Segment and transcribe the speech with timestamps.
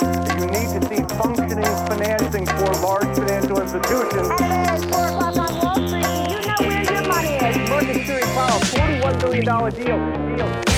[0.00, 4.28] You need to see functioning financing for large financial institutions.
[4.40, 6.30] And 4 o'clock on Wall Street.
[6.30, 8.06] You know where your money is.
[8.06, 10.36] Series Powell, $41 billion deal.
[10.36, 10.73] deal.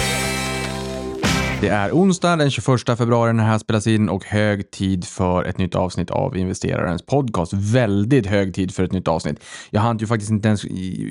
[1.67, 5.45] Det är onsdag den 21 februari när det här spelas in och hög tid för
[5.45, 7.53] ett nytt avsnitt av investerarens podcast.
[7.53, 9.45] Väldigt hög tid för ett nytt avsnitt.
[9.71, 10.61] Jag hann ju faktiskt inte ens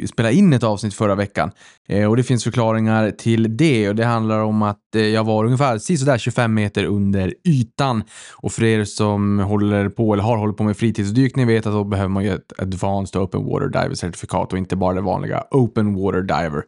[0.10, 1.52] spela in ett avsnitt förra veckan
[1.88, 5.46] eh, och det finns förklaringar till det och det handlar om att eh, jag var
[5.46, 8.04] ungefär sådär 25 meter under ytan
[8.36, 11.84] och för er som håller på eller har hållit på med fritidsdykning vet att då
[11.84, 15.96] behöver man ju ett Advanced Open Water Diver certifikat och inte bara det vanliga Open
[15.96, 16.64] Water Diver.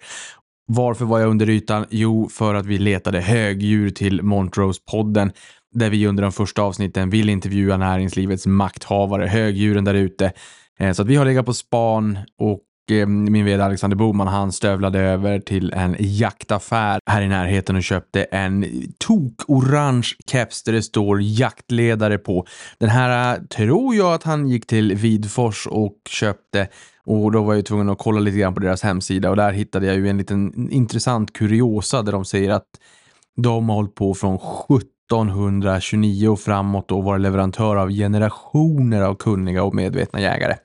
[0.70, 1.86] Varför var jag under ytan?
[1.90, 5.32] Jo, för att vi letade högdjur till Montrose-podden
[5.74, 10.32] där vi under de första avsnitten vill intervjua näringslivets makthavare, högdjuren där ute.
[10.80, 14.52] Eh, så att vi har legat på span och Eh, min vd Alexander Boman han
[14.52, 18.66] stövlade över till en jaktaffär här i närheten och köpte en
[18.98, 22.46] tok-orange keps där det står jaktledare på.
[22.78, 26.68] Den här eh, tror jag att han gick till Vidfors och köpte
[27.06, 29.86] och då var jag tvungen att kolla lite grann på deras hemsida och där hittade
[29.86, 32.68] jag ju en liten intressant kuriosa där de säger att
[33.36, 39.64] de har hållit på från 1729 och framåt och varit leverantör av generationer av kunniga
[39.64, 40.56] och medvetna jägare.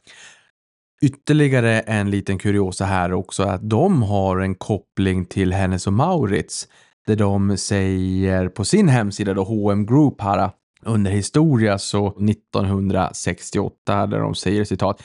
[1.05, 5.93] Ytterligare en liten kuriosa här också är att de har en koppling till Hennes och
[5.93, 6.69] Maurits
[7.07, 10.51] där de säger på sin hemsida då H&M Group här
[10.83, 15.03] under historia så 1968 där de säger citat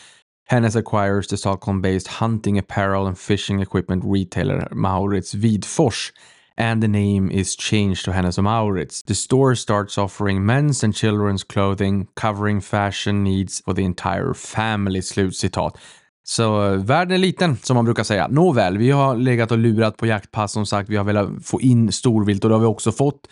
[0.47, 6.11] Hennes acquires the Stockholm-based hunting apparel and fishing equipment retailer Maurits Vidfors
[6.57, 9.03] and the name is changed to Hennes Mauritz.
[9.03, 15.01] The store starts offering men's and children's clothing covering fashion needs for the entire family.
[15.01, 15.77] Slutcitat.
[16.23, 18.27] Så eh, världen är liten som man brukar säga.
[18.27, 20.89] Nåväl, vi har legat och lurat på jaktpass som sagt.
[20.89, 23.27] Vi har velat få in storvilt och det har vi också fått.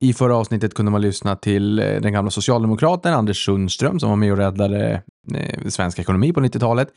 [0.00, 4.16] I förra avsnittet kunde man lyssna till eh, den gamla socialdemokraten Anders Sundström som var
[4.16, 5.02] med och räddade
[5.34, 6.88] eh, svensk ekonomi på 90-talet.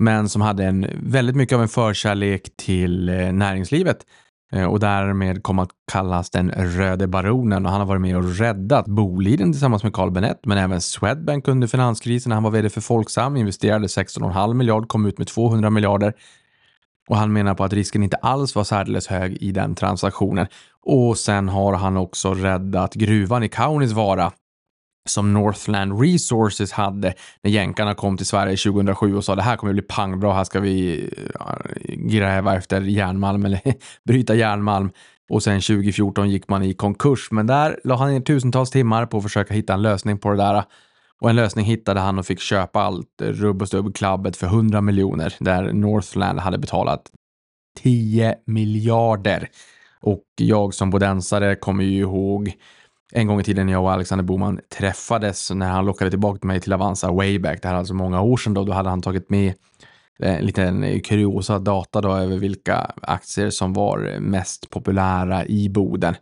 [0.00, 4.04] Men som hade en, väldigt mycket av en förkärlek till näringslivet
[4.52, 7.66] Eh, och därmed kom att kallas den röde baronen.
[7.66, 11.48] Och han har varit med och räddat Boliden tillsammans med Carl Bennet men även Swedbank
[11.48, 12.30] under finanskrisen.
[12.30, 16.12] När han var vd för Folksam, investerade 16,5 miljard, kom ut med 200 miljarder.
[17.08, 20.46] Och han menar på att risken inte alls var särdeles hög i den transaktionen.
[20.82, 24.32] Och sen har han också räddat gruvan i Kaunisvaara
[25.08, 29.72] som Northland Resources hade när jänkarna kom till Sverige 2007 och sa det här kommer
[29.72, 33.60] bli pangbra, här ska vi eh, gräva efter järnmalm eller
[34.04, 34.90] bryta järnmalm.
[35.30, 39.16] Och sen 2014 gick man i konkurs, men där la han ner tusentals timmar på
[39.16, 40.64] att försöka hitta en lösning på det där.
[41.20, 44.80] Och en lösning hittade han och fick köpa allt rubb och stubb klabbet för 100
[44.80, 47.02] miljoner där Northland hade betalat
[47.82, 49.48] 10 miljarder.
[50.00, 52.52] Och jag som bodensare kommer ju ihåg
[53.12, 56.60] en gång i tiden när jag och Alexander Boman träffades när han lockade tillbaka mig
[56.60, 57.62] till Avanza Wayback.
[57.62, 58.64] Det här är alltså många år sedan då.
[58.64, 59.54] Då hade han tagit med
[60.22, 66.14] eh, en liten kuriosa data då över vilka aktier som var mest populära i Boden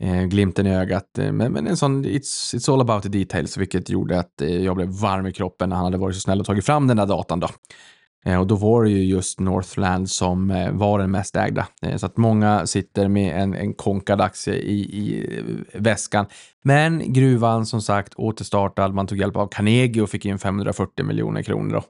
[0.00, 1.18] eh, glimten i ögat.
[1.18, 4.64] Eh, men, men en sån, it's, it's all about the details, vilket gjorde att eh,
[4.64, 6.96] jag blev varm i kroppen när han hade varit så snäll och tagit fram den
[6.96, 7.48] där datan då.
[8.24, 11.66] Eh, och då var det ju just Northland som eh, var den mest ägda.
[11.82, 15.30] Eh, så att många sitter med en, en konkad aktie i, i
[15.74, 16.26] väskan.
[16.62, 21.42] Men gruvan som sagt återstartad, man tog hjälp av Carnegie och fick in 540 miljoner
[21.42, 21.82] kronor då.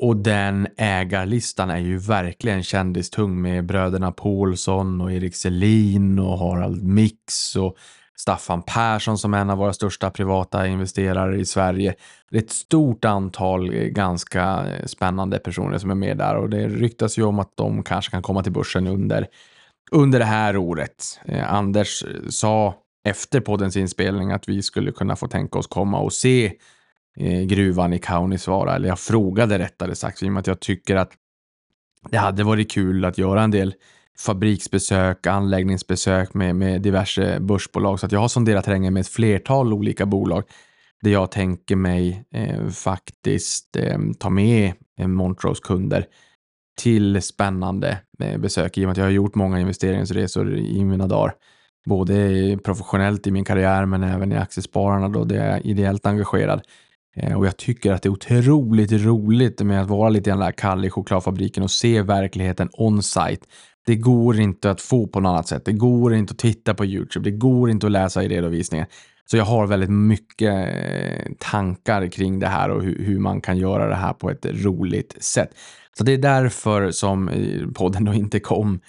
[0.00, 6.82] Och den ägarlistan är ju verkligen kändistung med bröderna Paulsson och Erik Selin och Harald
[6.82, 7.76] Mix och
[8.20, 11.94] Staffan Persson som är en av våra största privata investerare i Sverige.
[12.30, 16.50] Det är ett stort antal eh, ganska eh, spännande personer som är med där och
[16.50, 19.26] det ryktas ju om att de kanske kan komma till börsen under,
[19.90, 21.20] under det här året.
[21.24, 22.74] Eh, Anders eh, sa
[23.04, 26.52] efter poddens inspelning att vi skulle kunna få tänka oss komma och se
[27.16, 30.96] eh, gruvan i Kaunisvaara, eller jag frågade rättare sagt, i och med att jag tycker
[30.96, 31.12] att
[32.10, 33.74] det hade varit kul att göra en del
[34.20, 38.00] fabriksbesök, anläggningsbesök med, med diverse börsbolag.
[38.00, 40.44] Så att jag har sonderat terrängen med ett flertal olika bolag
[41.02, 46.06] där jag tänker mig eh, faktiskt eh, ta med eh, Montrose kunder
[46.78, 51.06] till spännande eh, besök i och med att jag har gjort många investeringsresor i mina
[51.06, 51.34] dagar.
[51.86, 56.62] Både professionellt i min karriär men även i aktiespararna då där jag är ideellt engagerad.
[57.18, 60.84] Eh, och jag tycker att det är otroligt roligt med att vara lite grann kall
[60.84, 63.46] i chokladfabriken och se verkligheten on-site.
[63.86, 65.64] Det går inte att få på något annat sätt.
[65.64, 67.30] Det går inte att titta på YouTube.
[67.30, 68.86] Det går inte att läsa i redovisningen.
[69.30, 73.88] Så jag har väldigt mycket eh, tankar kring det här och hur, man kan göra
[73.88, 75.50] det här på ett roligt sätt.
[75.98, 78.80] Så det är därför som eh, podden då inte kom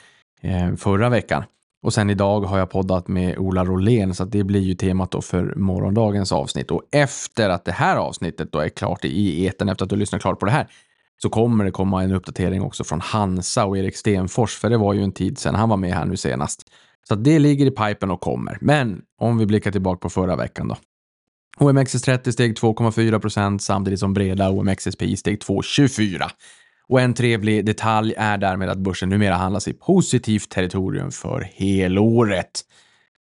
[0.78, 1.44] förra veckan.
[1.82, 5.12] Och sen idag har jag poddat med Ola Rolén så att det blir ju temat
[5.12, 6.72] då för morgondagens avsnitt.
[6.72, 10.22] Och efter att det här avsnittet då är klart i eten efter att du lyssnat
[10.22, 10.68] klart på det här
[11.22, 14.94] så kommer det komma en uppdatering också från Hansa och Erik Stenfors för det var
[14.94, 16.72] ju en tid sedan han var med här nu senast.
[17.08, 18.58] Så att det ligger i pipen och kommer.
[18.62, 20.78] Men om vi blickar tillbaka på förra veckan då.
[21.60, 26.30] OMXS30 steg 2,4 procent samtidigt som breda OMXSPI steg 2,24.
[26.90, 32.62] Och en trevlig detalj är därmed att börsen numera handlas i positivt territorium för helåret.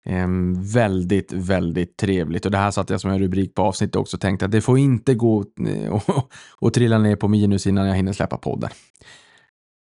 [0.06, 2.44] Ehm, väldigt, väldigt trevligt.
[2.44, 4.18] Och det här satte jag som en rubrik på avsnittet också.
[4.18, 7.96] Tänkte att det får inte gå eh, och, och trilla ner på minus innan jag
[7.96, 8.70] hinner släppa podden.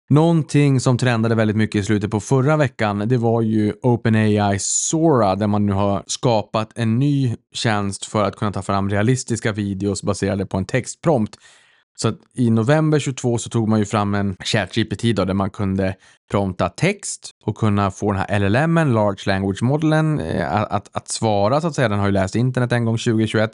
[0.09, 5.35] Någonting som trendade väldigt mycket i slutet på förra veckan, det var ju OpenAI Sora,
[5.35, 10.03] där man nu har skapat en ny tjänst för att kunna ta fram realistiska videos
[10.03, 11.37] baserade på en textprompt.
[11.95, 15.49] Så att i november 22 så tog man ju fram en ChatGPT då, där man
[15.49, 15.95] kunde
[16.31, 21.61] prompta text och kunna få den här LLMen, Large Language Modelen, eh, att, att svara
[21.61, 21.89] så att säga.
[21.89, 23.51] Den har ju läst internet en gång 2021.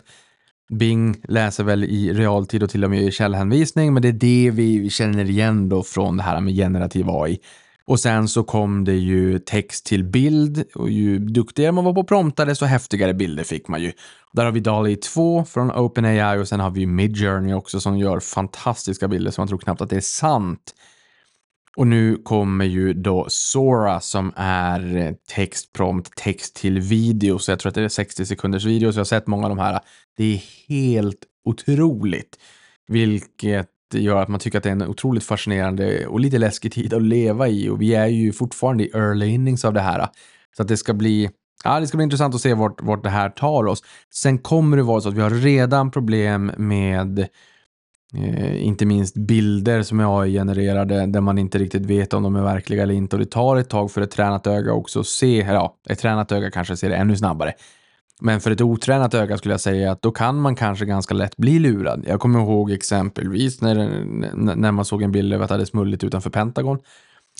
[0.69, 4.51] Bing läser väl i realtid och till och med i källhänvisning, men det är det
[4.54, 7.39] vi känner igen då från det här med generativ AI.
[7.88, 12.00] Och sen så kom det ju text till bild och ju duktigare man var på
[12.00, 13.92] att prompta desto häftigare bilder fick man ju.
[14.34, 18.19] Där har vi DALI 2 från OpenAI och sen har vi Midjourney också som gör
[18.19, 20.74] fantastiska bilder så man tror knappt att det är sant.
[21.78, 27.39] Och nu kommer ju då Sora som är textprompt, text till video.
[27.39, 28.92] Så jag tror att det är 60 sekunders video.
[28.92, 29.80] Så jag har sett många av de här.
[30.18, 32.38] Det är helt otroligt.
[32.88, 36.94] Vilket gör att man tycker att det är en otroligt fascinerande och lite läskig tid
[36.94, 37.69] att leva i.
[37.69, 40.07] Och vi är ju fortfarande i early innings av det här.
[40.57, 41.30] Så att det ska bli
[41.63, 43.84] Ja, det ska bli intressant att se vart, vart det här tar oss.
[44.13, 47.28] Sen kommer det vara så att vi har redan problem med
[48.13, 52.42] Eh, inte minst bilder som är AI-genererade där man inte riktigt vet om de är
[52.42, 53.16] verkliga eller inte.
[53.16, 56.31] Och det tar ett tag för ett tränat öga också att se, ja, ett tränat
[56.31, 57.54] öga kanske ser det ännu snabbare.
[58.22, 61.38] Men för ett otränat öga skulle jag säga att då kan man kanske ganska lätt
[61.38, 62.04] bli lurad.
[62.08, 63.75] Jag kommer ihåg exempelvis när,
[64.56, 66.80] när man såg en bild över att det hade smullit utanför Pentagon.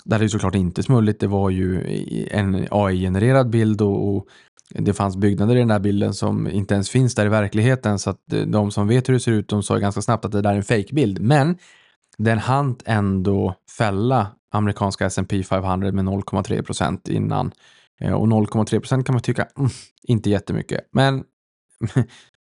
[0.06, 1.84] Det hade ju såklart inte smullit, det var ju
[2.32, 4.28] en AI-genererad bild och, och
[4.70, 8.10] det fanns byggnader i den där bilden som inte ens finns där i verkligheten så
[8.10, 10.42] att eh, de som vet hur det ser ut de sa ganska snabbt att det
[10.42, 11.22] där är en fake-bild.
[11.22, 11.58] Men
[12.18, 17.52] den hann ändå fälla amerikanska S&P 500 med 0,3 procent innan.
[18.00, 19.70] Eh, och 0,3 procent kan man tycka, mm,
[20.04, 20.90] inte jättemycket.
[20.92, 21.24] Men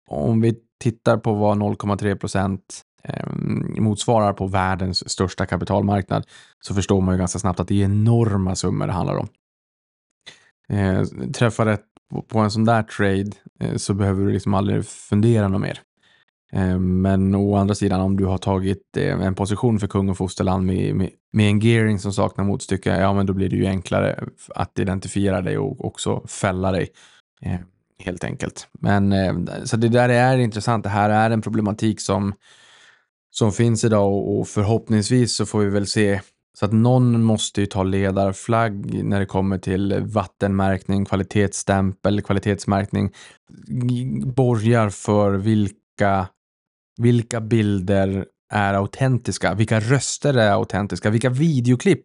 [0.09, 6.27] om vi tittar på vad 0,3 procent ehm, motsvarar på världens största kapitalmarknad
[6.61, 9.29] så förstår man ju ganska snabbt att det är enorma summor det handlar om.
[10.69, 11.03] Eh,
[11.35, 11.85] träffar rätt
[12.29, 13.31] på en sån där trade
[13.61, 15.81] eh, så behöver du liksom aldrig fundera något mer.
[16.53, 20.17] Eh, men å andra sidan om du har tagit eh, en position för kung och
[20.17, 23.67] fosterland med, med, med en gearing som saknar motstycke, ja men då blir det ju
[23.67, 26.89] enklare att identifiera dig och också fälla dig.
[27.43, 27.61] Eh,
[27.99, 28.69] helt enkelt.
[28.81, 29.15] Men
[29.65, 30.85] så det där är intressant.
[30.85, 32.33] Det här är en problematik som,
[33.31, 36.21] som finns idag och förhoppningsvis så får vi väl se
[36.59, 43.13] så att någon måste ju ta ledarflagg när det kommer till vattenmärkning, kvalitetsstämpel, kvalitetsmärkning.
[44.35, 46.29] Borgar för vilka,
[46.97, 52.05] vilka bilder är autentiska, vilka röster är autentiska, vilka videoklipp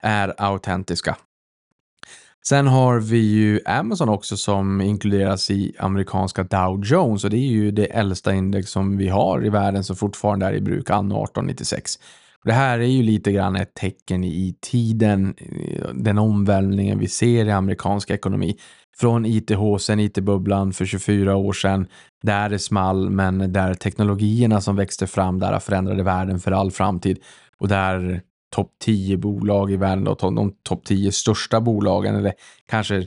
[0.00, 1.16] är autentiska.
[2.46, 7.48] Sen har vi ju Amazon också som inkluderas i amerikanska Dow Jones och det är
[7.48, 11.24] ju det äldsta index som vi har i världen som fortfarande är i bruk, anno
[11.24, 11.98] 1896.
[12.44, 15.34] Det här är ju lite grann ett tecken i tiden,
[15.94, 18.56] den omvälvningen vi ser i amerikansk ekonomi.
[18.96, 21.86] Från IT-håsen, IT-bubblan för 24 år sedan,
[22.22, 27.18] där det small, men där teknologierna som växte fram där förändrade världen för all framtid.
[27.58, 32.32] Och där topp 10 bolag i världen, då, de topp 10 största bolagen, eller
[32.66, 33.06] kanske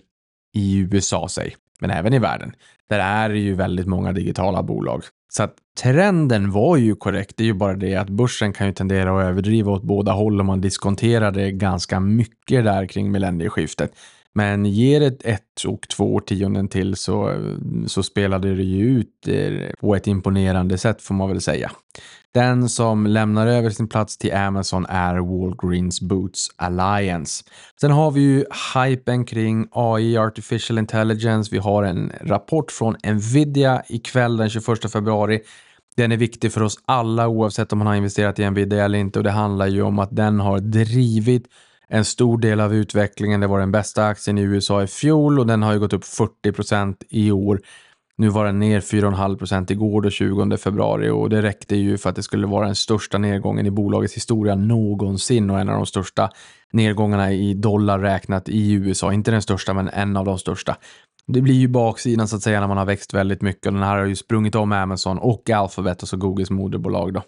[0.53, 2.53] i USA sig men även i världen.
[2.89, 5.03] Där är det ju väldigt många digitala bolag.
[5.29, 7.37] Så att trenden var ju korrekt.
[7.37, 10.39] Det är ju bara det att börsen kan ju tendera att överdriva åt båda håll
[10.39, 13.91] och man diskonterade ganska mycket där kring millennieskiftet.
[14.33, 17.35] Men ger det ett och två årtionden till så,
[17.87, 21.71] så spelade det ju ut eh, på ett imponerande sätt får man väl säga.
[22.33, 27.43] Den som lämnar över sin plats till Amazon är Walgreens Boots Alliance.
[27.81, 28.45] Sen har vi ju
[28.75, 31.49] hypen kring AI, artificial intelligence.
[31.51, 35.39] Vi har en rapport från Nvidia ikväll den 21 februari.
[35.95, 39.19] Den är viktig för oss alla oavsett om man har investerat i Nvidia eller inte
[39.19, 41.47] och det handlar ju om att den har drivit
[41.91, 43.39] en stor del av utvecklingen.
[43.39, 46.03] Det var den bästa aktien i USA i fjol och den har ju gått upp
[46.03, 47.61] 40% i år.
[48.17, 52.09] Nu var den ner 4,5 procent igår, den 20 februari och det räckte ju för
[52.09, 55.85] att det skulle vara den största nedgången i bolagets historia någonsin och en av de
[55.85, 56.29] största
[56.71, 59.13] nedgångarna i dollar räknat i USA.
[59.13, 60.77] Inte den största, men en av de största.
[61.27, 63.83] Det blir ju baksidan så att säga när man har växt väldigt mycket och den
[63.83, 67.23] här har ju sprungit om Amazon och Alphabet, alltså Googles moderbolag då.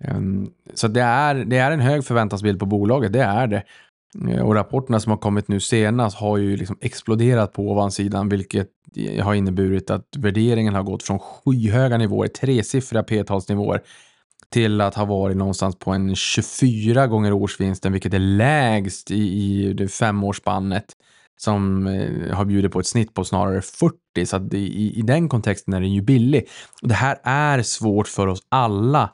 [0.00, 3.62] Ehm, så det är, det är en hög förväntansbild på bolaget, det är det.
[4.28, 8.68] Eh, och rapporterna som har kommit nu senast har ju liksom exploderat på ovansidan, vilket
[9.22, 13.80] har inneburit att värderingen har gått från skyhöga nivåer, tresiffriga p-talsnivåer,
[14.50, 19.72] till att ha varit någonstans på en 24 gånger årsvinsten, vilket är lägst i, i
[19.72, 20.84] det femårsspannet
[21.36, 25.28] som eh, har bjudit på ett snitt på snarare 40, så att i, i den
[25.28, 26.48] kontexten är den ju billig.
[26.82, 29.10] Och det här är svårt för oss alla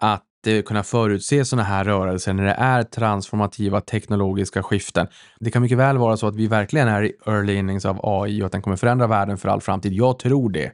[0.00, 5.06] att eh, kunna förutse sådana här rörelser när det är transformativa teknologiska skiften.
[5.40, 8.42] Det kan mycket väl vara så att vi verkligen är i early innings av AI
[8.42, 9.92] och att den kommer förändra världen för all framtid.
[9.92, 10.72] Jag tror det.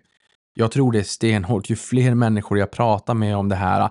[0.55, 1.71] Jag tror det är stenhårt.
[1.71, 3.91] Ju fler människor jag pratar med om det här,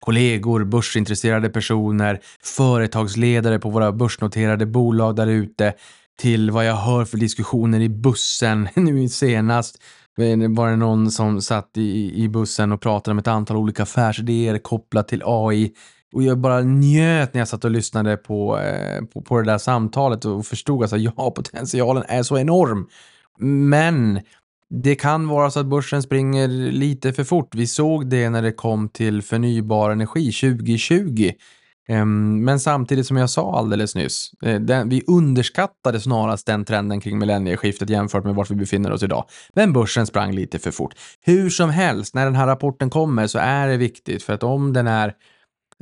[0.00, 5.74] kollegor, börsintresserade personer, företagsledare på våra börsnoterade bolag där ute,
[6.20, 9.82] till vad jag hör för diskussioner i bussen nu senast.
[10.16, 14.58] Var det någon som satt i, i bussen och pratade om ett antal olika affärsidéer
[14.58, 15.72] kopplat till AI.
[16.12, 19.58] Och jag bara njöt när jag satt och lyssnade på, eh, på, på det där
[19.58, 22.88] samtalet och förstod att alltså, ja, potentialen är så enorm.
[23.38, 24.20] Men
[24.70, 27.54] det kan vara så att börsen springer lite för fort.
[27.54, 31.30] Vi såg det när det kom till förnybar energi 2020.
[31.90, 37.00] Ehm, men samtidigt som jag sa alldeles nyss, eh, den, vi underskattade snarast den trenden
[37.00, 39.24] kring millennieskiftet jämfört med vart vi befinner oss idag.
[39.54, 40.94] Men börsen sprang lite för fort.
[41.20, 44.72] Hur som helst, när den här rapporten kommer så är det viktigt för att om
[44.72, 45.14] den är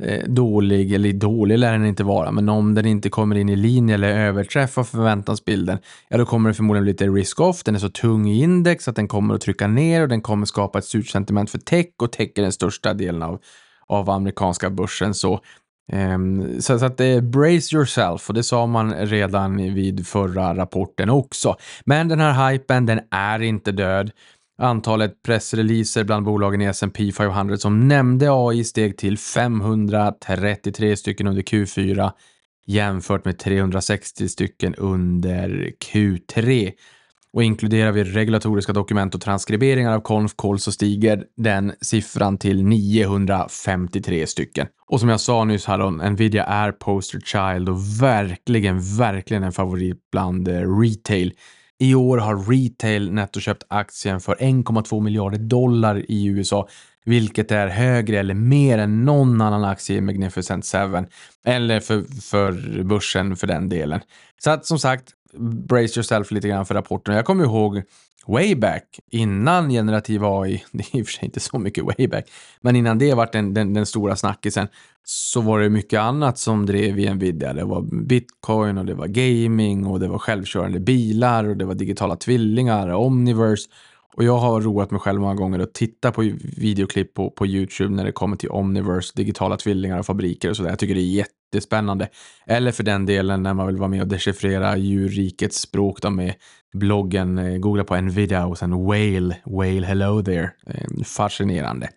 [0.03, 3.55] eh, dålig, eller dålig lär den inte vara, men om den inte kommer in i
[3.55, 5.77] linje eller överträffar förväntansbilden,
[6.09, 7.63] ja då kommer det förmodligen bli lite risk-off.
[7.63, 10.45] Den är så tung i index att den kommer att trycka ner och den kommer
[10.45, 13.39] skapa ett surt sentiment för tech och tech är den största delen av
[13.89, 15.13] av amerikanska börsen.
[15.13, 15.39] Så
[15.93, 21.09] Um, så, så, att eh, brace yourself och det sa man redan vid förra rapporten
[21.09, 21.55] också.
[21.85, 24.11] Men den här hypen, den är inte död.
[24.61, 31.41] Antalet pressreleaser bland bolagen i S&P 500 som nämnde AI steg till 533 stycken under
[31.41, 32.11] Q4
[32.65, 36.71] jämfört med 360 stycken under Q3.
[37.33, 44.27] Och inkluderar vi regulatoriska dokument och transkriberingar av konf så stiger den siffran till 953
[44.27, 44.67] stycken.
[44.87, 49.97] Och som jag sa nyss här, Nvidia är poster child och verkligen, verkligen en favorit
[50.11, 51.33] bland eh, retail.
[51.79, 56.67] I år har retail nettoköpt aktien för 1,2 miljarder dollar i USA,
[57.05, 60.77] vilket är högre eller mer än någon annan aktie i Magnificent 7
[61.45, 64.01] eller för, för börsen för den delen.
[64.43, 67.15] Så att som sagt, brace yourself lite grann för rapporten.
[67.15, 67.83] Jag kommer ihåg
[68.27, 72.07] way back innan generativ AI, det är i och för sig inte så mycket way
[72.07, 72.25] back,
[72.61, 74.67] men innan det var den, den, den stora snackisen
[75.03, 77.53] så var det mycket annat som drev i Nvidia.
[77.53, 81.75] Det var bitcoin och det var gaming och det var självkörande bilar och det var
[81.75, 83.69] digitala tvillingar, Omniverse
[84.15, 86.21] och jag har roat mig själv många gånger att titta på
[86.57, 90.69] videoklipp på, på YouTube när det kommer till Omniverse, digitala tvillingar och fabriker och sådär.
[90.69, 92.07] Jag tycker det är jättespännande.
[92.45, 96.33] Eller för den delen när man vill vara med och dechiffrera djurrikets språk då med
[96.73, 100.51] bloggen, eh, googla på Nvidia och sen Whale, Whale hello there.
[100.67, 101.89] Eh, fascinerande.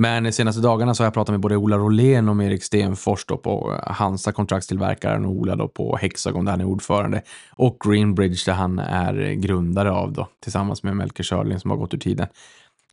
[0.00, 3.24] Men de senaste dagarna så har jag pratat med både Ola Rolén och Erik Stenfors
[3.26, 7.76] då på eh, Hansa kontraktstillverkaren och Ola då på Hexagon där han är ordförande och
[7.84, 11.98] Greenbridge där han är grundare av då tillsammans med Melker Schörling som har gått ur
[11.98, 12.26] tiden.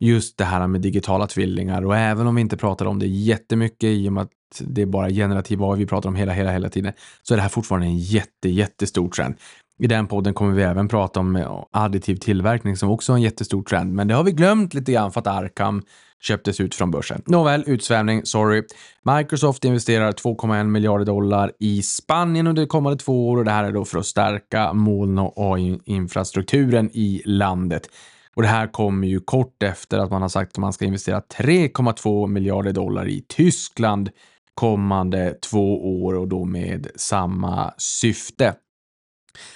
[0.00, 3.88] Just det här med digitala tvillingar och även om vi inte pratar om det jättemycket
[3.88, 6.68] i och med att det är bara generativ AI vi pratar om hela, hela, hela
[6.68, 9.34] tiden så är det här fortfarande en jätte, jättestor trend.
[9.78, 13.22] I den podden kommer vi även prata om eh, additiv tillverkning som också är en
[13.22, 15.82] jättestor trend, men det har vi glömt lite grann för att Arkham
[16.22, 17.22] köptes ut från börsen.
[17.26, 18.62] Nåväl, utsvävning, sorry.
[19.02, 23.72] Microsoft investerar 2,1 miljarder dollar i Spanien under kommande två år och det här är
[23.72, 27.88] då för att stärka moln och AI-infrastrukturen i landet.
[28.36, 31.20] Och det här kommer ju kort efter att man har sagt att man ska investera
[31.20, 34.10] 3,2 miljarder dollar i Tyskland
[34.54, 38.54] kommande två år och då med samma syfte.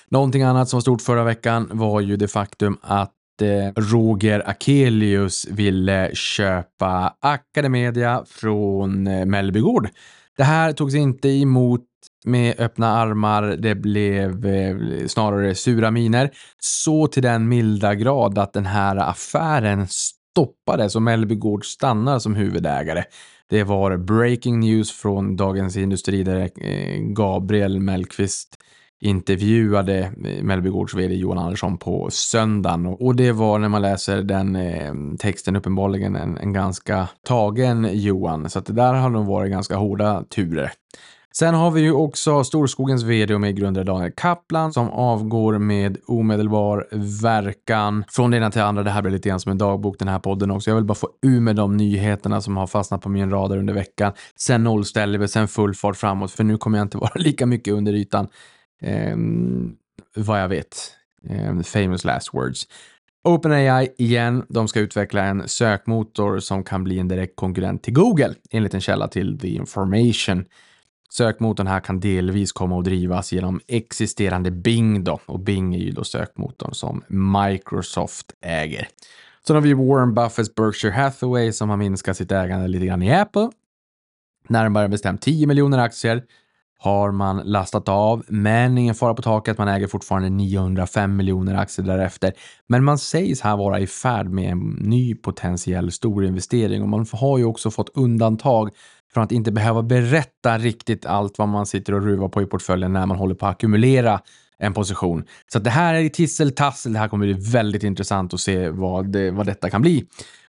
[0.08, 5.46] Någonting annat som var stort förra veckan var ju det faktum att eh, Roger Akelius
[5.50, 9.88] ville köpa Academedia från eh, Mellbygård.
[10.36, 11.84] Det här togs inte emot
[12.24, 13.42] med öppna armar.
[13.42, 16.30] Det blev eh, snarare sura miner.
[16.58, 23.04] Så till den milda grad att den här affären stoppades och Mellbygård stannar som huvudägare.
[23.48, 26.50] Det var breaking news från Dagens Industri där
[27.14, 28.56] Gabriel Mellqvist
[29.00, 34.94] intervjuade Mellbygårds vd Johan Andersson på söndagen och det var när man läser den eh,
[35.18, 39.76] texten uppenbarligen en, en ganska tagen Johan så att det där har nog varit ganska
[39.76, 40.72] hårda turer.
[41.32, 46.88] Sen har vi ju också Storskogens vd och medgrundare Daniel Kaplan som avgår med omedelbar
[47.22, 48.04] verkan.
[48.08, 50.08] Från det ena till det andra, det här blir lite grann som en dagbok den
[50.08, 50.70] här podden också.
[50.70, 53.74] Jag vill bara få ur med de nyheterna som har fastnat på min radar under
[53.74, 54.12] veckan.
[54.36, 57.74] Sen nollställer vi, sen full fart framåt, för nu kommer jag inte vara lika mycket
[57.74, 58.28] under ytan.
[58.80, 59.16] Eh,
[60.14, 60.76] vad jag vet.
[61.28, 62.66] Eh, famous last words.
[63.24, 68.34] OpenAI igen, de ska utveckla en sökmotor som kan bli en direkt konkurrent till Google,
[68.50, 70.44] enligt en källa till The Information.
[71.10, 75.90] Sökmotorn här kan delvis komma att drivas genom existerande Bing då, och Bing är ju
[75.90, 78.88] då sökmotorn som Microsoft äger.
[79.46, 83.14] Sen har vi Warren Buffetts Berkshire Hathaway som har minskat sitt ägande lite grann i
[83.14, 83.50] Apple.
[84.48, 86.22] Närmare bestämt 10 miljoner aktier
[86.82, 89.58] har man lastat av, men ingen fara på taket.
[89.58, 92.32] Man äger fortfarande 905 miljoner aktier därefter.
[92.66, 97.06] Men man sägs här vara i färd med en ny potentiell stor investering och man
[97.12, 98.70] har ju också fått undantag
[99.14, 102.92] från att inte behöva berätta riktigt allt vad man sitter och ruvar på i portföljen
[102.92, 104.20] när man håller på att ackumulera
[104.60, 105.24] en position.
[105.52, 106.92] Så det här är tisseltassel.
[106.92, 110.06] Det här kommer bli väldigt intressant att se vad, det, vad detta kan bli.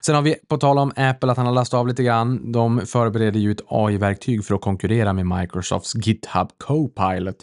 [0.06, 2.52] Sen har vi på tal om Apple att han har lastat av lite grann.
[2.52, 7.38] De förbereder ju ett AI-verktyg för att konkurrera med Microsofts GitHub Copilot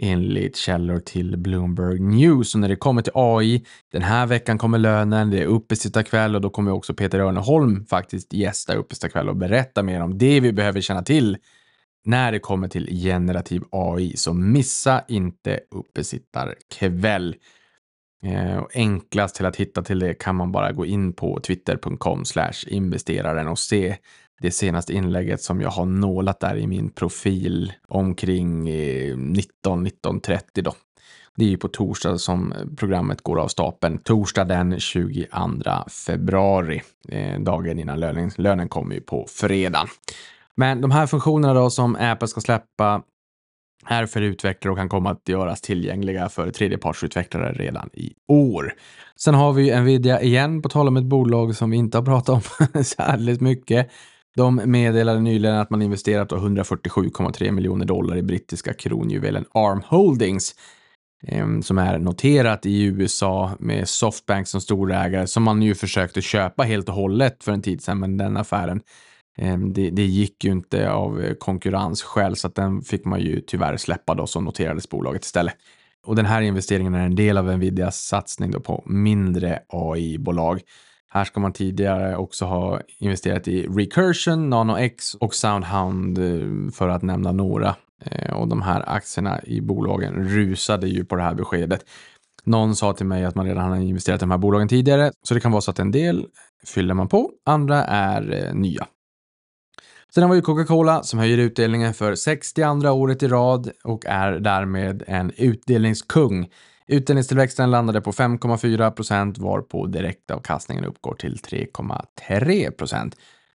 [0.00, 2.54] enligt källor till Bloomberg News.
[2.54, 6.40] Och när det kommer till AI, den här veckan kommer lönen, det är uppesittarkväll och
[6.40, 10.80] då kommer också Peter Örneholm faktiskt gästa uppesittarkväll och berätta mer om det vi behöver
[10.80, 11.36] känna till
[12.06, 14.16] när det kommer till generativ AI.
[14.16, 17.36] Så missa inte uppesittarkväll.
[18.22, 22.24] Eh, och enklast till att hitta till det kan man bara gå in på twitter.com
[22.66, 23.96] investeraren och se
[24.40, 30.74] det senaste inlägget som jag har nålat där i min profil omkring eh, 19-19.30 då.
[31.36, 33.98] Det är ju på torsdag som programmet går av stapeln.
[33.98, 35.26] Torsdag den 22
[36.06, 36.82] februari.
[37.08, 39.88] Eh, dagen innan lönen, lönen kommer ju på fredag.
[40.56, 43.02] Men de här funktionerna då som Apple ska släppa
[43.86, 48.74] är för utvecklare och kan komma att göras tillgängliga för tredjepartsutvecklare redan i år.
[49.16, 52.04] Sen har vi ju Nvidia igen, på tal om ett bolag som vi inte har
[52.04, 53.90] pratat om särskilt mycket.
[54.36, 60.54] De meddelade nyligen att man investerat 147,3 miljoner dollar i brittiska kronjuvelen ARM Holdings
[61.26, 66.62] ehm, som är noterat i USA med Softbank som storägare som man ju försökte köpa
[66.62, 68.80] helt och hållet för en tid sedan, men den affären
[69.36, 73.40] Ehm, det, det, gick ju inte av eh, konkurrensskäl så att den fick man ju
[73.40, 75.54] tyvärr släppa då så noterades bolaget istället.
[76.06, 80.60] Och den här investeringen är en del av Nvidias satsning då på mindre AI-bolag.
[81.08, 87.02] Här ska man tidigare också ha investerat i Recursion, NanoX och Soundhound eh, för att
[87.02, 87.76] nämna några.
[88.04, 91.84] Ehm, och de här aktierna i bolagen rusade ju på det här beskedet.
[92.44, 95.34] Någon sa till mig att man redan har investerat i de här bolagen tidigare, så
[95.34, 96.26] det kan vara så att en del
[96.66, 98.86] fyller man på, andra är eh, nya.
[100.14, 105.02] Sen har vi Coca-Cola som höjer utdelningen för 62 året i rad och är därmed
[105.06, 106.48] en utdelningskung.
[106.86, 113.16] Utdelningstillväxten landade på 5,4 procent varpå direktavkastningen uppgår till 3,3 procent.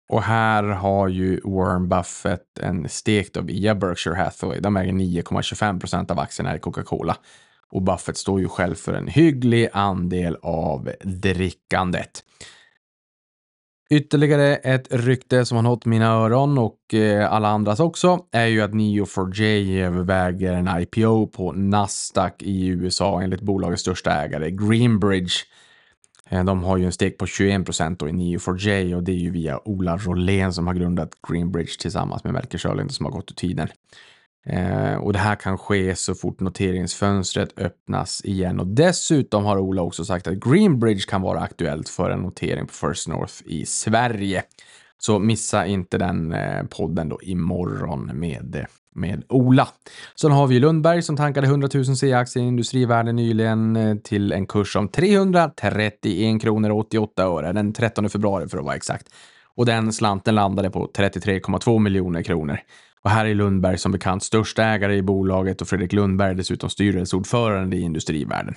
[0.10, 4.60] Och här har ju Warren Buffett en stek då via Berkshire Hathaway.
[4.60, 7.18] De äger 9,25 procent av aktierna i Coca-Cola.
[7.72, 12.24] Och Buffett står ju själv för en hygglig andel av drickandet.
[13.92, 18.62] Ytterligare ett rykte som har nått mina öron och eh, alla andras också är ju
[18.62, 25.34] att Neo4j överväger en IPO på Nasdaq i USA enligt bolagets största ägare Greenbridge.
[26.30, 29.32] Eh, de har ju en steg på 21 procent i Neo4j och det är ju
[29.32, 33.36] via Ola Rolén som har grundat Greenbridge tillsammans med Melker Schörling som har gått ur
[33.36, 33.68] tiden.
[34.46, 38.60] Eh, och det här kan ske så fort noteringsfönstret öppnas igen.
[38.60, 42.74] Och dessutom har Ola också sagt att Greenbridge kan vara aktuellt för en notering på
[42.74, 44.44] First North i Sverige.
[44.98, 49.68] Så missa inte den eh, podden då imorgon med, med Ola.
[50.16, 54.48] Sen har vi Lundberg som tankade 100 000 C-aktier i Industrivärden nyligen eh, till en
[54.48, 59.08] kurs om 331 kronor och 88 öre den 13 februari för att vara exakt.
[59.56, 62.60] Och den slanten landade på 33,2 miljoner kronor.
[63.04, 66.70] Och här är Lundberg som bekant största ägare i bolaget och Fredrik Lundberg är dessutom
[66.70, 68.56] styrelseordförande i Industrivärden.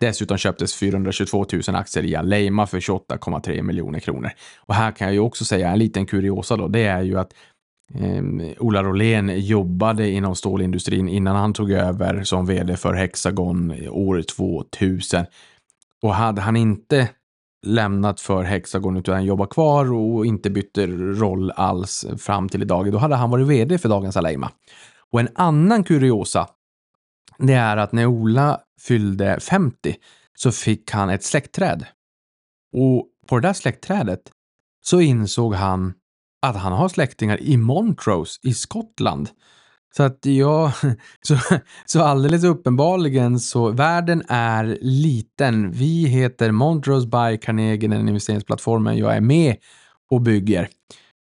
[0.00, 4.30] Dessutom köptes 422 000 aktier i Aleima för 28,3 miljoner kronor.
[4.58, 7.32] Och här kan jag ju också säga en liten kuriosa då, det är ju att
[7.94, 8.22] eh,
[8.58, 15.24] Ola Rolén jobbade inom stålindustrin innan han tog över som vd för Hexagon år 2000.
[16.02, 17.08] Och hade han inte
[17.66, 22.92] lämnat för Hexagon utan jobbar kvar och inte bytte roll alls fram till idag.
[22.92, 24.50] Då hade han varit vd för dagens Aleima.
[25.10, 26.48] Och en annan kuriosa,
[27.38, 29.96] det är att när Ola fyllde 50
[30.34, 31.86] så fick han ett släktträd.
[32.72, 34.20] Och på det där släktträdet
[34.82, 35.94] så insåg han
[36.42, 39.28] att han har släktingar i Montrose i Skottland.
[39.96, 40.72] Så att ja,
[41.22, 41.36] så,
[41.84, 45.70] så alldeles uppenbarligen så världen är liten.
[45.70, 49.56] Vi heter Montrose by Carnegie, den investeringsplattformen jag är med
[50.10, 50.68] och bygger.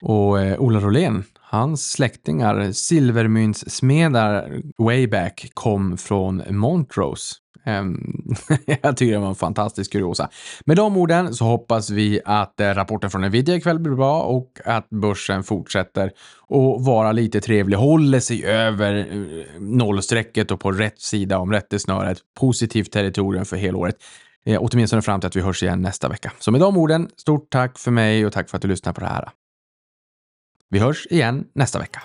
[0.02, 7.34] Och eh, Ola Rolén, hans släktingar, silvermyntssmedar way back, kom från Montrose.
[7.64, 8.14] Ehm,
[8.82, 10.28] jag tycker det var en fantastisk kuriosa.
[10.64, 14.58] Med de orden så hoppas vi att eh, rapporten från Nvidia ikväll blir bra och
[14.64, 16.06] att börsen fortsätter
[16.48, 22.18] att vara lite trevlig, håller sig över eh, nollstrecket och på rätt sida om rättesnöret.
[22.40, 23.96] Positivt territorium för helåret.
[24.46, 26.32] Eh, åtminstone fram till att vi hörs igen nästa vecka.
[26.38, 29.00] Så med de orden, stort tack för mig och tack för att du lyssnar på
[29.00, 29.28] det här.
[30.70, 32.02] Vi hörs igen nästa vecka.